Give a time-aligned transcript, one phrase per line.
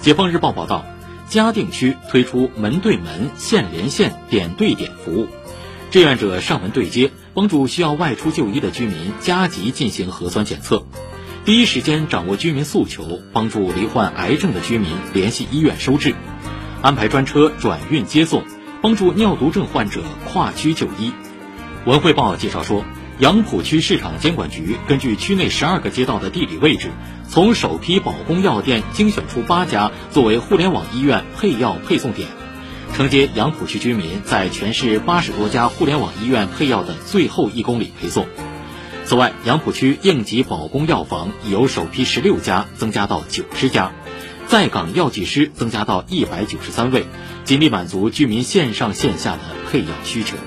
[0.00, 0.86] 解放日报报道，
[1.28, 5.28] 嘉定区推出门对门、线连线、点对点服务，
[5.90, 10.86] 志愿者上门对接，帮助需要外出就医的居民加急进行核酸检测，
[11.44, 16.14] 第一时间掌握居民诉求，帮助罹患癌症的居民联系医院收治，
[16.80, 18.42] 安排专车转运接送，
[18.80, 20.00] 帮助尿毒症患者
[20.32, 21.12] 跨区就医。
[21.84, 22.86] 文汇报介绍说。
[23.20, 26.90] 杨浦区市场监管局根据区内十二个街道的地理位置，
[27.28, 32.30] 从首批保供药店精选出八家作为互联网医院配药配送点，
[32.94, 38.26] 承接杨浦区居民在全市八十多家互联网医院配药的最后一公里配送。
[39.04, 43.92] 此外，杨浦区应急保供药房已由首批十六家增加到九十家，
[44.46, 47.04] 在岗药剂师增加到一百九十三位，
[47.44, 50.38] 尽力满足居民线上线下的配药需求。